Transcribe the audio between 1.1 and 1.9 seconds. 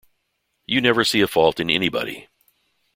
a fault in